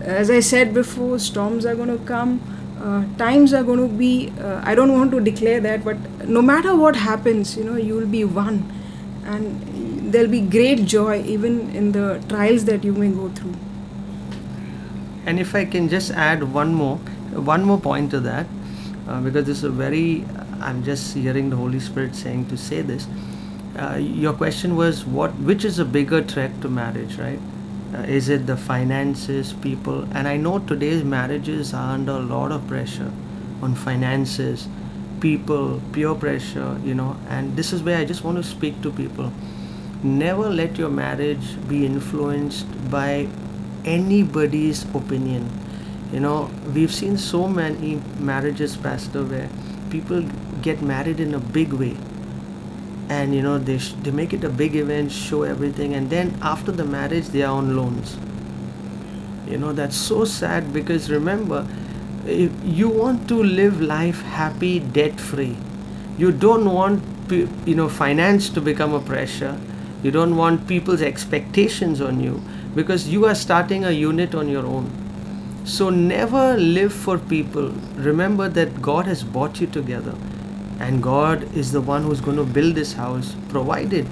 [0.00, 2.40] As I said before, storms are going to come.
[2.80, 5.96] Uh, times are going to be uh, i don't want to declare that but
[6.28, 8.70] no matter what happens you know you will be one
[9.24, 9.75] and
[10.16, 13.54] there'll be great joy even in the trials that you may go through
[15.26, 16.96] And if I can just add one more,
[17.32, 18.46] one more point to that,
[19.08, 20.24] uh, because this is a very,
[20.60, 23.08] I'm just hearing the Holy Spirit saying to say this.
[23.76, 27.40] Uh, your question was what, which is a bigger threat to marriage, right?
[27.94, 30.06] Uh, is it the finances, people?
[30.14, 33.12] And I know today's marriages are under a lot of pressure
[33.62, 34.68] on finances,
[35.20, 37.16] people, peer pressure, you know.
[37.28, 39.32] And this is where I just want to speak to people.
[40.02, 43.28] Never let your marriage be influenced by
[43.84, 45.50] anybody's opinion.
[46.12, 49.48] You know, we've seen so many marriages, Pastor, where
[49.90, 50.24] people
[50.62, 51.96] get married in a big way.
[53.08, 56.36] And you know they, sh- they make it a big event show everything and then
[56.42, 58.18] after the marriage they are on loans.
[59.46, 61.66] You know that's so sad because remember
[62.26, 65.56] if you want to live life happy debt free
[66.18, 69.56] you don't want you know finance to become a pressure
[70.06, 72.40] you don't want people's expectations on you
[72.76, 74.88] because you are starting a unit on your own.
[75.64, 77.70] So never live for people.
[78.10, 80.14] Remember that god has brought you together
[80.86, 84.06] and god is the one who's going to build this house provided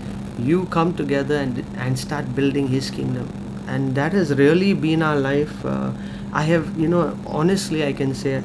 [0.50, 3.33] you come together and and start building his kingdom.
[3.68, 5.92] And that has really been our life uh,
[6.38, 7.02] i have you know
[7.40, 8.37] honestly i can say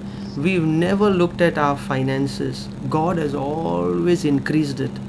[0.45, 2.67] we've never looked at our finances.
[2.95, 4.99] God has always increased it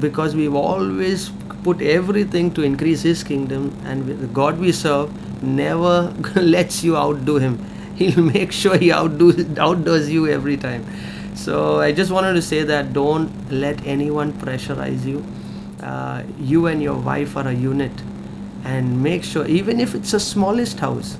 [0.00, 1.30] because we've always
[1.64, 5.10] put everything to increase his kingdom and the god we serve
[5.42, 7.58] never lets you outdo him.
[7.96, 10.84] He'll make sure he outdoes outdoes you every time.
[11.34, 15.24] So I just wanted to say that don't let anyone pressurize you.
[15.82, 17.92] Uh, you and your wife are a unit,
[18.64, 21.14] and make sure, even if it's the smallest house,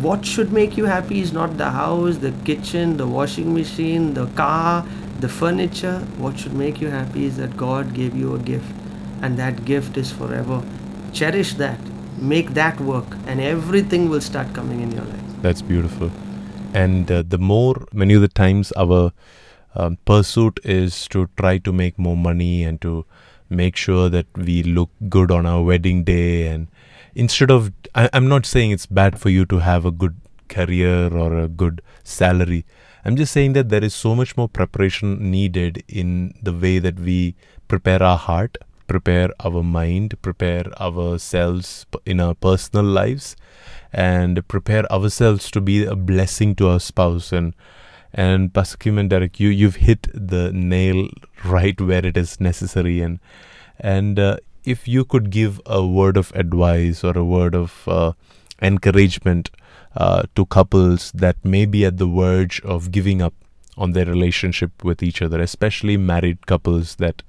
[0.00, 4.26] what should make you happy is not the house, the kitchen, the washing machine, the
[4.42, 4.86] car,
[5.24, 5.98] the furniture.
[6.24, 8.74] What should make you happy is that God gave you a gift,
[9.22, 10.62] and that gift is forever.
[11.20, 11.80] Cherish that,
[12.32, 15.24] make that work, and everything will start coming in your life.
[15.46, 16.10] That's beautiful.
[16.74, 19.12] And uh, the more, many of the times, our
[19.74, 23.06] um, pursuit is to try to make more money and to
[23.48, 26.48] make sure that we look good on our wedding day.
[26.48, 26.68] And
[27.14, 30.16] instead of, I, I'm not saying it's bad for you to have a good
[30.48, 32.64] career or a good salary.
[33.04, 36.98] I'm just saying that there is so much more preparation needed in the way that
[36.98, 37.34] we
[37.68, 43.36] prepare our heart, prepare our mind, prepare ourselves in our personal lives,
[43.92, 47.30] and prepare ourselves to be a blessing to our spouse.
[47.30, 47.54] And
[48.14, 51.08] and Pastor Kim and Derek, you you've hit the nail
[51.44, 53.02] right where it is necessary.
[53.02, 53.20] And
[53.78, 58.12] and uh, if you could give a word of advice or a word of uh,
[58.62, 59.50] encouragement
[59.96, 63.34] uh, to couples that may be at the verge of giving up
[63.76, 67.22] on their relationship with each other, especially married couples that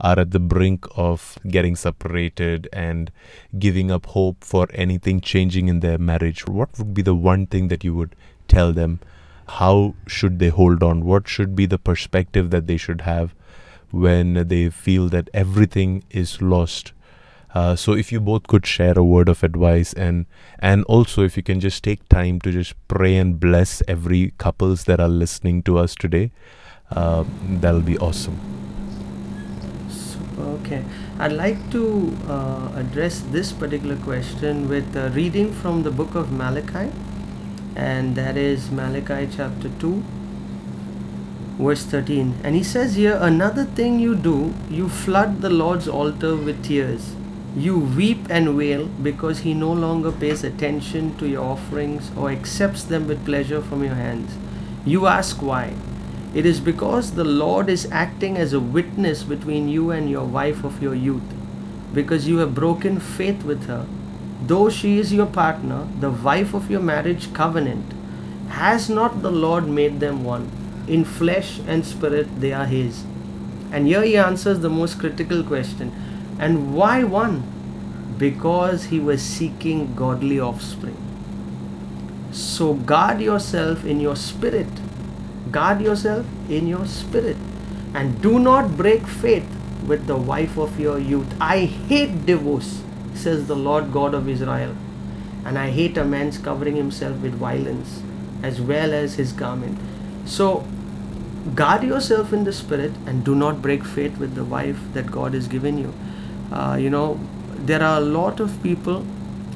[0.00, 3.10] are at the brink of getting separated and
[3.58, 7.68] giving up hope for anything changing in their marriage, what would be the one thing
[7.68, 8.16] that you would
[8.48, 9.00] tell them?
[9.46, 11.04] How should they hold on?
[11.04, 13.34] What should be the perspective that they should have
[13.90, 16.92] when they feel that everything is lost?
[17.54, 20.26] Uh, so if you both could share a word of advice and
[20.58, 24.84] and also if you can just take time to just pray and bless every couples
[24.84, 26.32] that are listening to us today,
[26.90, 27.24] uh,
[27.60, 28.40] that'll be awesome.
[30.36, 30.82] Okay,
[31.20, 36.32] I'd like to uh, address this particular question with a reading from the book of
[36.32, 36.90] Malachi,
[37.76, 40.02] and that is Malachi chapter 2,
[41.58, 42.34] verse 13.
[42.42, 47.14] And he says here, Another thing you do, you flood the Lord's altar with tears.
[47.56, 52.82] You weep and wail because he no longer pays attention to your offerings or accepts
[52.82, 54.36] them with pleasure from your hands.
[54.84, 55.74] You ask why.
[56.34, 60.64] It is because the Lord is acting as a witness between you and your wife
[60.64, 61.22] of your youth,
[61.92, 63.86] because you have broken faith with her.
[64.44, 67.94] Though she is your partner, the wife of your marriage covenant,
[68.48, 70.50] has not the Lord made them one?
[70.88, 73.04] In flesh and spirit they are His.
[73.70, 75.92] And here he answers the most critical question
[76.38, 77.42] And why one?
[78.18, 80.96] Because he was seeking godly offspring.
[82.32, 84.68] So guard yourself in your spirit
[85.54, 87.36] guard yourself in your spirit
[87.94, 89.46] and do not break faith
[89.86, 91.34] with the wife of your youth.
[91.40, 91.58] I
[91.90, 92.82] hate divorce,
[93.14, 94.74] says the Lord God of Israel,
[95.44, 98.02] and I hate a man's covering himself with violence
[98.42, 99.78] as well as his garment.
[100.24, 100.66] So,
[101.54, 105.34] guard yourself in the spirit and do not break faith with the wife that God
[105.34, 105.94] has given you.
[106.54, 107.18] Uh, you know,
[107.66, 109.04] there are a lot of people,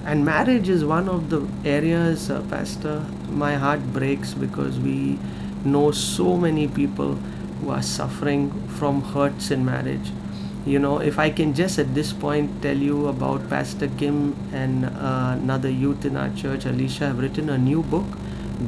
[0.05, 3.05] and marriage is one of the areas, uh, Pastor.
[3.31, 5.19] My heart breaks because we
[5.65, 7.15] know so many people
[7.61, 10.11] who are suffering from hurts in marriage
[10.67, 14.85] you know if i can just at this point tell you about pastor kim and
[14.85, 18.07] uh, another youth in our church alicia have written a new book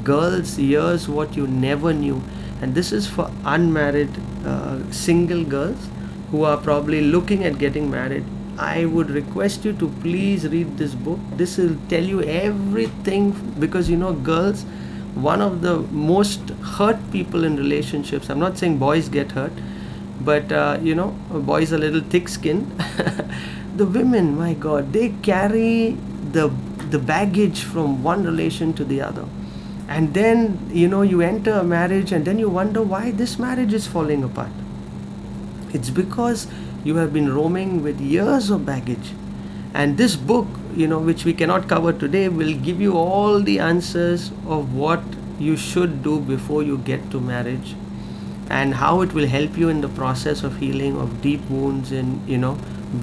[0.05, 2.23] girls years what you never knew
[2.63, 4.11] and this is for unmarried
[4.47, 5.89] uh, single girls
[6.31, 8.25] who are probably looking at getting married
[8.59, 13.91] i would request you to please read this book this will tell you everything because
[13.91, 14.65] you know girls
[15.15, 15.77] one of the
[16.11, 19.53] most hurt people in relationships i'm not saying boys get hurt
[20.21, 21.09] but uh, you know
[21.53, 22.71] boys are a little thick skinned
[23.77, 25.97] the women my god they carry
[26.33, 26.51] the
[26.91, 29.27] the baggage from one relation to the other.
[29.89, 33.73] And then, you know, you enter a marriage and then you wonder why this marriage
[33.73, 34.51] is falling apart.
[35.73, 36.47] It's because
[36.85, 39.13] you have been roaming with years of baggage.
[39.75, 43.59] And this book, you know, which we cannot cover today, will give you all the
[43.61, 45.03] answers of what
[45.39, 47.75] you should do before you get to marriage
[48.51, 52.29] and how it will help you in the process of healing of deep wounds and
[52.29, 52.55] you know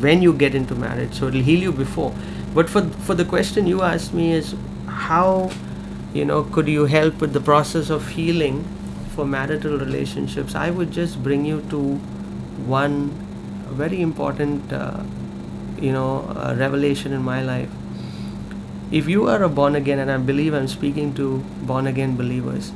[0.06, 1.14] when you get into marriage.
[1.14, 2.14] So it'll heal you before.
[2.54, 4.56] But for for the question you asked me is
[4.88, 5.50] how
[6.14, 8.66] you know could you help with the process of healing
[9.16, 10.54] for marital relationships?
[10.54, 12.00] I would just bring you to
[12.66, 13.10] one
[13.70, 15.04] very important uh,
[15.80, 17.70] you know uh, revelation in my life.
[18.92, 22.72] If you are a born again and i believe i'm speaking to born again believers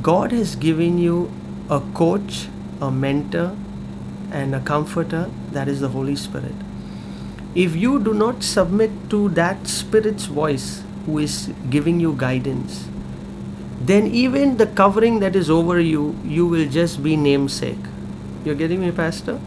[0.00, 1.30] god has given you
[1.68, 2.46] a coach
[2.80, 3.54] a mentor
[4.30, 6.54] and a comforter that is the holy spirit.
[7.54, 12.88] If you do not submit to that spirit's voice who is giving you guidance
[13.80, 17.89] then even the covering that is over you you will just be namesake
[18.44, 19.40] you're getting me pastor?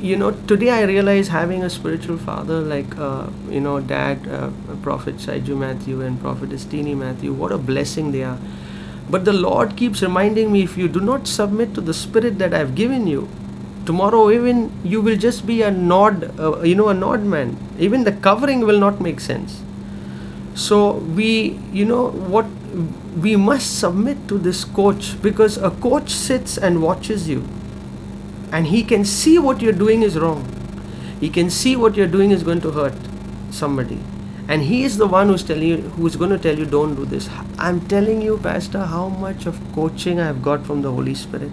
[0.00, 4.50] You know today i realize having a spiritual father like uh, you know dad uh,
[4.82, 8.38] prophet saiju matthew and Prophet teeny matthew what a blessing they are.
[9.10, 12.54] But the lord keeps reminding me if you do not submit to the spirit that
[12.54, 13.28] i've given you
[13.88, 17.56] tomorrow even you will just be a nod uh, you know a nod man.
[17.78, 19.62] Even the covering will not make sense.
[20.54, 20.78] So
[21.18, 22.46] we you know what
[23.26, 27.40] we must submit to this coach because a coach sits and watches you
[28.52, 30.44] and he can see what you're doing is wrong.
[31.20, 32.94] He can see what you're doing is going to hurt
[33.50, 34.00] somebody.
[34.48, 37.04] And he is the one who's telling you who's going to tell you don't do
[37.04, 37.28] this.
[37.58, 41.50] I'm telling you pastor how much of coaching i've got from the holy spirit.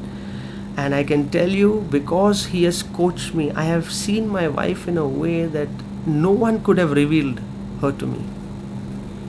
[0.78, 4.88] And i can tell you because he has coached me i have seen my wife
[4.88, 5.70] in a way that
[6.06, 7.42] no one could have revealed
[7.82, 8.24] her to me.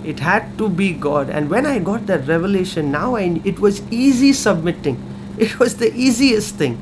[0.04, 1.30] It had to be god.
[1.30, 5.02] And when i got that revelation now I, it was easy submitting.
[5.38, 6.78] It was the easiest thing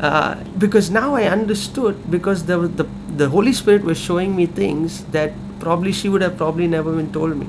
[0.00, 5.04] uh, because now I understood because the, the the Holy Spirit was showing me things
[5.06, 7.48] that probably she would have probably never been told me.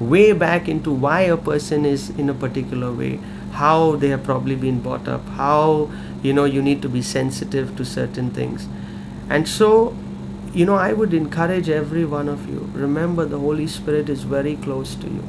[0.00, 3.20] Way back into why a person is in a particular way,
[3.52, 5.90] how they have probably been brought up, how
[6.22, 8.66] you know you need to be sensitive to certain things,
[9.28, 9.94] and so
[10.54, 12.70] you know I would encourage every one of you.
[12.72, 15.22] Remember, the Holy Spirit is very close to you.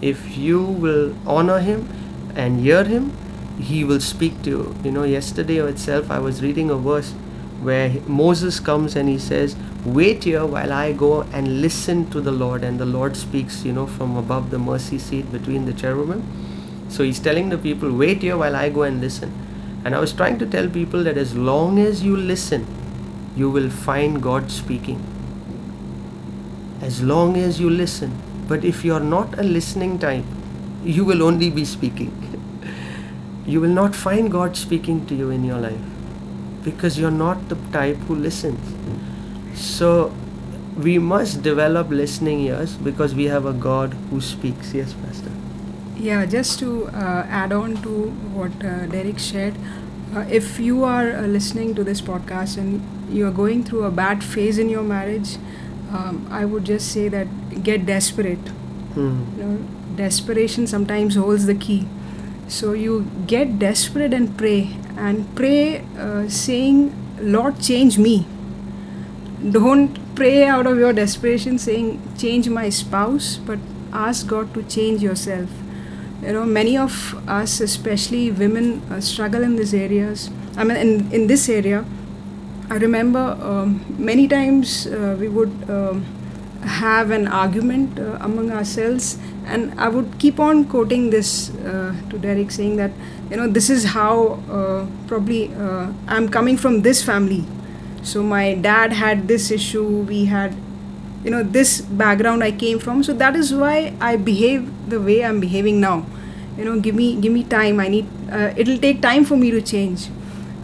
[0.00, 1.88] If you will honor Him
[2.36, 3.12] and hear Him,
[3.60, 4.76] he will speak to you.
[4.84, 7.12] You know, yesterday itself I was reading a verse
[7.62, 12.32] where Moses comes and he says, Wait here while I go and listen to the
[12.32, 12.64] Lord.
[12.64, 16.22] And the Lord speaks, you know, from above the mercy seat between the cherubim.
[16.88, 19.32] So he's telling the people, Wait here while I go and listen.
[19.84, 22.66] And I was trying to tell people that as long as you listen,
[23.36, 25.02] you will find God speaking.
[26.82, 28.18] As long as you listen.
[28.48, 30.24] But if you're not a listening type,
[30.82, 32.19] you will only be speaking
[33.50, 35.80] you will not find God speaking to you in your life
[36.64, 38.74] because you're not the type who listens.
[39.60, 40.12] So
[40.76, 44.72] we must develop listening ears because we have a God who speaks.
[44.72, 45.32] Yes, Pastor.
[45.96, 49.54] Yeah, just to uh, add on to what uh, Derek shared,
[50.14, 53.90] uh, if you are uh, listening to this podcast and you are going through a
[53.90, 55.36] bad phase in your marriage,
[55.92, 58.48] um, I would just say that get desperate.
[58.94, 59.24] Hmm.
[59.38, 59.58] You know,
[59.96, 61.86] desperation sometimes holds the key.
[62.50, 68.26] So you get desperate and pray, and pray uh, saying, Lord, change me.
[69.48, 73.60] Don't pray out of your desperation saying, change my spouse, but
[73.92, 75.48] ask God to change yourself.
[76.22, 80.28] You know, many of us, especially women, uh, struggle in these areas.
[80.56, 81.84] I mean, in, in this area,
[82.68, 86.04] I remember um, many times uh, we would um,
[86.62, 89.18] have an argument uh, among ourselves.
[89.46, 92.92] And i would keep on quoting this uh, to derek saying that
[93.30, 97.44] you know this is how uh, probably uh, i'm coming from this family.
[98.02, 100.54] So my dad had this issue we had
[101.24, 103.02] you know this background i came from.
[103.02, 106.06] So that is why i behave the way i'm behaving now.
[106.56, 107.80] You know give me give me time.
[107.80, 110.08] I need uh, it'll take time for me to change.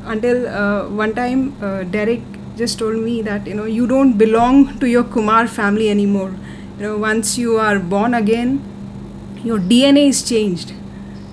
[0.05, 1.51] Until uh, one time
[1.91, 2.23] derek
[2.57, 6.35] just told me that you know you don't belong to your Kumar family anymore.
[6.79, 8.63] You know, once you are born again,
[9.45, 10.73] your DNA is changed.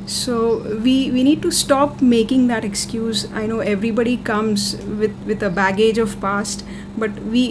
[0.05, 0.37] So
[0.85, 3.25] we we need to stop making that excuse.
[3.33, 6.65] I know everybody comes with with a baggage of past,
[6.97, 7.45] but we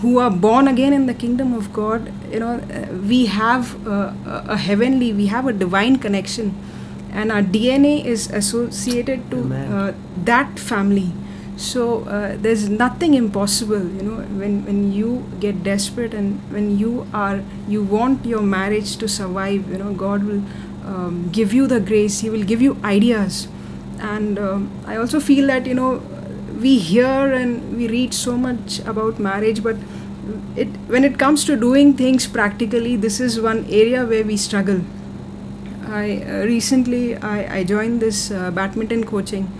[0.00, 2.58] who are born again in the kingdom of God, you know,
[3.08, 4.14] we have a,
[4.48, 6.54] a heavenly, we have a divine connection,
[7.10, 9.92] and our DNA is associated to uh,
[10.24, 11.12] that family
[11.58, 17.08] So uh, there's nothing impossible, you know, when, when you get desperate and when you
[17.12, 20.44] are you want your marriage to survive, you know, God will
[20.86, 22.20] um, give you the grace.
[22.20, 23.48] He will give you ideas,
[23.98, 26.00] and um, I also feel that you know
[26.60, 29.74] we hear and we read so much about marriage, but
[30.54, 34.82] it when it comes to doing things practically, this is one area where we struggle.
[35.88, 39.50] I uh, recently I, I joined this uh, badminton coaching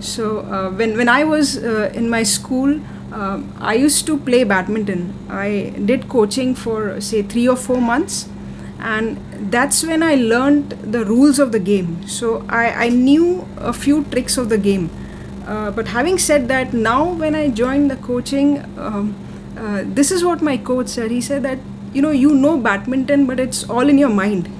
[0.00, 2.80] so uh, when when I was uh, in my school,
[3.12, 5.14] uh, I used to play badminton.
[5.28, 8.28] I did coaching for say three or four months,
[8.78, 9.18] and
[9.50, 12.06] that's when I learned the rules of the game.
[12.06, 14.90] So I, I knew a few tricks of the game.
[15.46, 19.14] Uh, but having said that, now when I joined the coaching, um,
[19.56, 21.10] uh, this is what my coach said.
[21.10, 21.58] He said that
[21.94, 24.50] you know you know badminton, but it's all in your mind.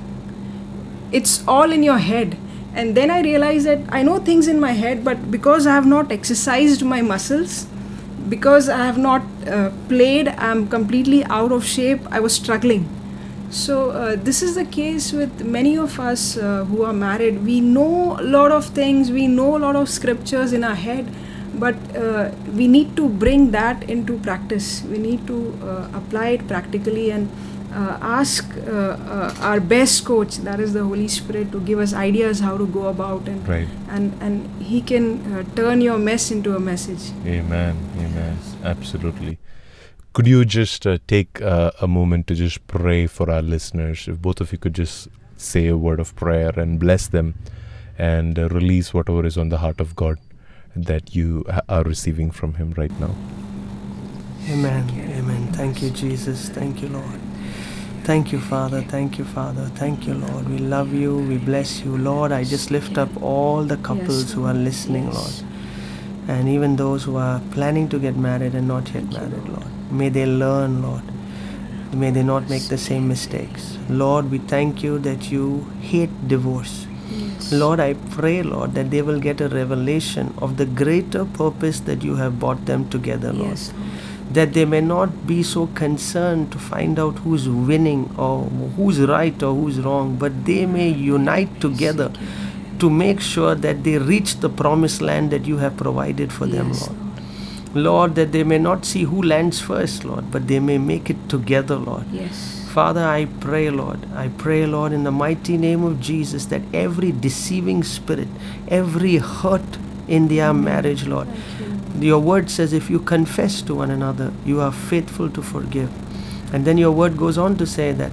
[1.12, 2.36] It's all in your head
[2.80, 5.86] and then i realized that i know things in my head but because i have
[5.94, 7.66] not exercised my muscles
[8.28, 12.86] because i have not uh, played i'm completely out of shape i was struggling.
[13.48, 17.44] So uh, this is the case with many of us uh, who are married.
[17.44, 21.12] We know a lot of things we know a lot of scriptures in our head
[21.54, 24.82] but uh, we need to bring that into practice.
[24.82, 27.30] We need to uh, apply it practically and
[27.72, 32.40] ask uh, uh, our best coach, that is the Holy Spirit, to give us ideas
[32.40, 33.68] how to go about and Right.
[33.90, 37.10] and and He can uh, turn your mess into a message.
[37.26, 37.76] Amen.
[37.98, 38.38] Amen.
[38.64, 39.38] Absolutely.
[40.12, 44.08] Could you just uh, take uh, a moment to just pray for our listeners?
[44.08, 47.34] If both of you could just say a word of prayer and bless them
[47.98, 50.18] and uh, release whatever is on the heart of God
[50.74, 53.14] that you ha- are receiving from Him right now.
[54.48, 54.88] Amen.
[55.18, 55.52] Amen.
[55.52, 56.48] Thank you, Jesus.
[56.48, 57.20] Thank you, Lord.
[58.06, 58.82] Thank you, Father.
[58.82, 59.64] Thank you, Father.
[59.74, 60.48] Thank you, Lord.
[60.48, 61.16] We love you.
[61.18, 62.30] We bless you, Lord.
[62.30, 65.32] I just lift up all the couples who are listening, Lord.
[66.28, 69.66] And even those who are planning to get married and not yet married, Lord.
[69.90, 71.02] May they learn, Lord.
[71.92, 73.76] May they not make the same mistakes.
[73.88, 76.86] Lord, we thank you that you hate divorce.
[77.50, 82.02] Lord, I pray, Lord, that they will get a revelation of the greater purpose that
[82.02, 83.72] you have brought them together, Lord Yes,
[84.32, 88.44] that they may not be so concerned to find out who's winning or
[88.76, 92.12] who's right or who's wrong, but they may unite together
[92.78, 96.68] to make sure that they reach the promised land that you have provided for them,
[96.68, 97.00] Yes, Lord.
[97.74, 101.28] Lord, that they may not see who lands first, Lord, but they may make it
[101.28, 102.04] together, Lord.
[102.10, 102.66] Yes.
[102.68, 107.12] Father, I pray, Lord, I pray, Lord, in the mighty name of Jesus, that every
[107.12, 108.28] deceiving spirit,
[108.68, 111.28] every hurt in their marriage, Lord,
[112.02, 115.90] your word says if you confess to one another, you are faithful to forgive.
[116.54, 118.12] And then your word goes on to say that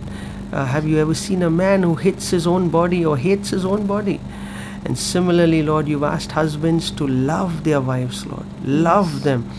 [0.51, 3.65] uh, have you ever seen a man who hits his own body or hates his
[3.65, 4.19] own body?
[4.85, 8.45] And similarly, Lord, you've asked husbands to love their wives, Lord.
[8.63, 9.49] Love them.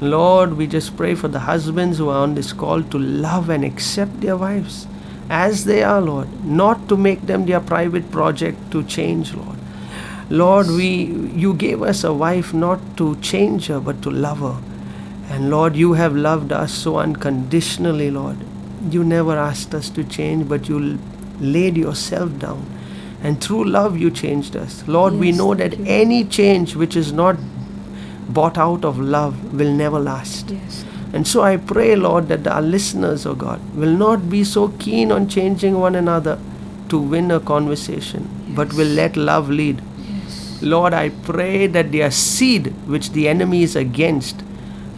[0.00, 3.64] Lord, we just pray for the husbands who are on this call to love and
[3.64, 4.86] accept their wives
[5.28, 9.58] as they are, Lord, not to make them their private project to change, Lord.
[10.28, 10.88] Lord, we
[11.44, 14.58] you gave us a wife not to change her but to love her.
[15.28, 18.36] And Lord, you have loved us so unconditionally, Lord.
[18.90, 20.98] You never asked us to change, but you
[21.40, 22.64] laid yourself down.
[23.22, 24.86] And through love, you changed us.
[24.86, 25.84] Lord, we know that you.
[25.86, 27.36] any change which is not
[28.28, 30.50] bought out of love will never last.
[30.50, 30.84] Yes.
[31.12, 35.10] And so I pray, Lord, that our listeners, oh God, will not be so keen
[35.10, 36.38] on changing one another
[36.88, 39.82] to win a conversation, but will let love lead.
[40.62, 44.42] Lord, I pray that their seed, which the enemy is against,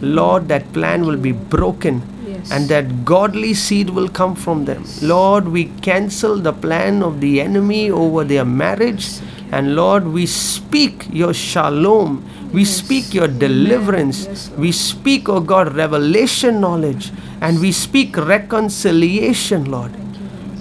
[0.01, 2.51] Lord, that plan will be broken Yes.
[2.51, 4.83] and that godly seed will come from them.
[5.01, 9.07] Lord, we cancel the plan of the enemy over their marriage.
[9.51, 12.23] And Lord, we speak your shalom.
[12.53, 12.75] We Yes.
[12.77, 14.25] speak your deliverance.
[14.25, 17.11] Yes, we speak, oh God, revelation knowledge.
[17.41, 19.91] And we speak reconciliation, Lord,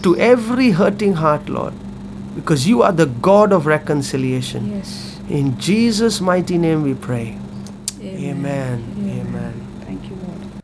[0.03, 1.74] to every hurting heart, Lord.
[2.39, 4.76] Because you are the God of reconciliation.
[4.76, 5.18] Yes.
[5.28, 7.36] In Jesus' mighty name we pray.
[8.01, 8.78] Amen.
[8.97, 9.66] Amen.
[9.84, 10.62] Thank you, Lord.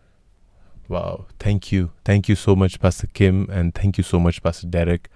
[0.88, 1.26] Wow.
[1.40, 1.90] Thank you.
[2.04, 5.08] Thank you so much, Pastor Kim, and thank you so much, Pastor Derek.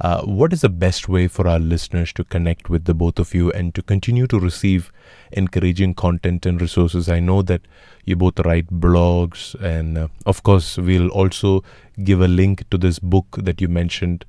[0.00, 3.34] Uh, what is the best way for our listeners to connect with the both of
[3.34, 4.90] you and to continue to receive
[5.30, 7.08] encouraging content and resources?
[7.08, 7.62] I know that
[8.04, 11.62] you both write blogs, and uh, of course, we'll also
[12.02, 14.24] give a link to this book that you mentioned,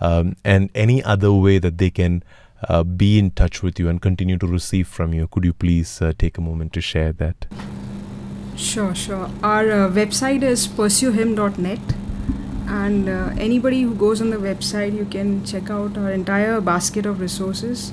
[0.00, 2.22] um, and any other way that they can
[2.68, 5.28] uh, be in touch with you and continue to receive from you.
[5.28, 7.46] Could you please uh, take a moment to share that?
[8.56, 9.30] Sure, sure.
[9.42, 11.78] Our uh, website is pursuehim.net,
[12.68, 17.06] and uh, anybody who goes on the website, you can check out our entire basket
[17.06, 17.92] of resources.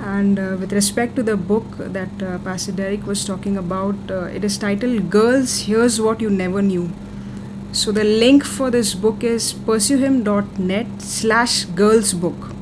[0.00, 4.24] And uh, with respect to the book that uh, Pastor Derek was talking about, uh,
[4.24, 6.90] it is titled Girls, Here's What You Never Knew.
[7.72, 12.54] So the link for this book is pursuehim.net slash girlsbook.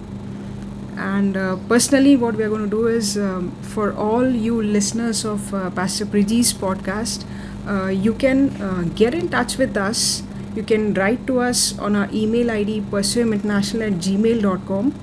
[0.96, 5.24] And uh, personally, what we are going to do is um, for all you listeners
[5.24, 7.24] of uh, Pastor Priji's podcast,
[7.66, 10.22] uh, you can uh, get in touch with us.
[10.56, 14.94] You can write to us on our email ID pursueinternational at gmail.com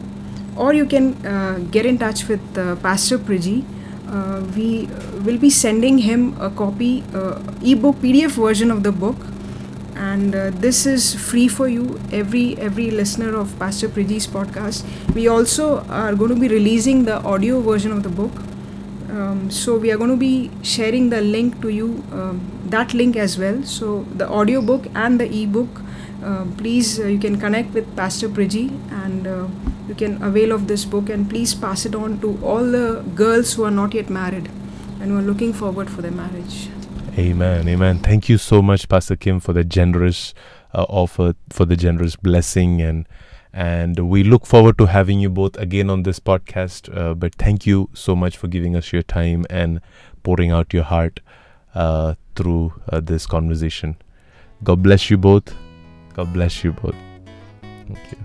[0.55, 3.63] or you can uh, get in touch with uh, Pastor Priji.
[4.07, 4.87] Uh, we
[5.23, 9.15] will be sending him a copy, uh, ebook, PDF version of the book,
[9.95, 11.99] and uh, this is free for you.
[12.11, 14.83] Every every listener of Pastor Priji's podcast.
[15.15, 15.69] We also
[16.01, 18.31] are going to be releasing the audio version of the book.
[19.13, 23.15] Um, so we are going to be sharing the link to you, um, that link
[23.15, 23.61] as well.
[23.63, 25.81] So the audio book and the ebook.
[26.23, 28.71] Uh, please, uh, you can connect with Pastor Priji
[29.03, 29.47] and uh,
[29.87, 33.53] you can avail of this book and please pass it on to all the girls
[33.53, 34.49] who are not yet married
[34.99, 36.69] and who are looking forward for their marriage.
[37.15, 37.67] Amen.
[37.69, 37.99] Amen.
[37.99, 40.33] Thank you so much, Pastor Kim, for the generous
[40.73, 43.07] uh, offer, for the generous blessing, and
[43.53, 46.95] and we look forward to having you both again on this podcast.
[46.95, 49.79] Uh, but thank you so much for giving us your time and
[50.23, 51.19] pouring out your heart
[51.75, 53.95] uh, through uh, this conversation.
[54.63, 55.53] God bless you both.
[56.13, 56.95] God bless you both.
[57.61, 58.17] Thank you.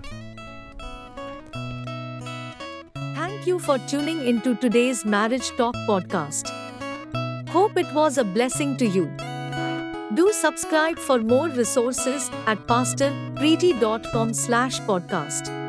[3.15, 6.49] Thank you for tuning into today's Marriage Talk podcast.
[7.49, 9.09] Hope it was a blessing to you.
[10.13, 15.68] Do subscribe for more resources at pastorpreeti.com slash podcast.